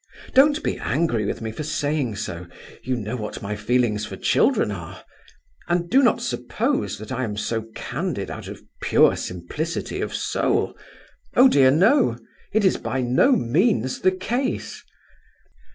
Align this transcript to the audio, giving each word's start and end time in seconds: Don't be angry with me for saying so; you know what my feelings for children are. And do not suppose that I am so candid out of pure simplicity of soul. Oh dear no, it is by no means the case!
Don't 0.33 0.63
be 0.63 0.79
angry 0.79 1.25
with 1.25 1.41
me 1.41 1.51
for 1.51 1.61
saying 1.61 2.15
so; 2.15 2.47
you 2.81 2.95
know 2.95 3.15
what 3.15 3.43
my 3.43 3.55
feelings 3.55 4.03
for 4.03 4.15
children 4.17 4.71
are. 4.71 5.05
And 5.67 5.91
do 5.91 6.01
not 6.01 6.23
suppose 6.23 6.97
that 6.97 7.11
I 7.11 7.23
am 7.23 7.37
so 7.37 7.67
candid 7.75 8.31
out 8.31 8.47
of 8.47 8.63
pure 8.81 9.15
simplicity 9.15 10.01
of 10.01 10.11
soul. 10.15 10.75
Oh 11.35 11.47
dear 11.47 11.69
no, 11.69 12.17
it 12.51 12.65
is 12.65 12.77
by 12.77 13.01
no 13.01 13.33
means 13.33 13.99
the 13.99 14.09
case! 14.11 14.83